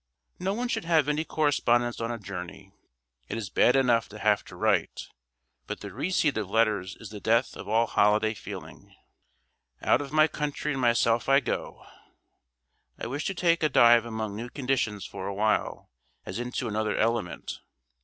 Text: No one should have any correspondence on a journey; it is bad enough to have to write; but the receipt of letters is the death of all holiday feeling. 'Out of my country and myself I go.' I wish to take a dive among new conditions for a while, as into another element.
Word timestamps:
No 0.39 0.55
one 0.55 0.67
should 0.67 0.85
have 0.85 1.07
any 1.07 1.23
correspondence 1.23 2.01
on 2.01 2.09
a 2.09 2.17
journey; 2.17 2.71
it 3.29 3.37
is 3.37 3.51
bad 3.51 3.75
enough 3.75 4.09
to 4.09 4.17
have 4.17 4.43
to 4.45 4.55
write; 4.55 5.09
but 5.67 5.81
the 5.81 5.93
receipt 5.93 6.35
of 6.39 6.49
letters 6.49 6.95
is 6.99 7.11
the 7.11 7.19
death 7.19 7.55
of 7.55 7.67
all 7.67 7.85
holiday 7.85 8.33
feeling. 8.33 8.95
'Out 9.83 10.01
of 10.01 10.11
my 10.11 10.27
country 10.27 10.71
and 10.71 10.81
myself 10.81 11.29
I 11.29 11.39
go.' 11.39 11.85
I 12.97 13.05
wish 13.05 13.25
to 13.25 13.35
take 13.35 13.61
a 13.61 13.69
dive 13.69 14.03
among 14.03 14.35
new 14.35 14.49
conditions 14.49 15.05
for 15.05 15.27
a 15.27 15.35
while, 15.35 15.91
as 16.25 16.39
into 16.39 16.67
another 16.67 16.97
element. 16.97 17.59